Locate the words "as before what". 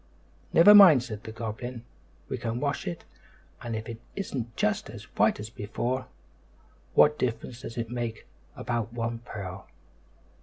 5.39-7.19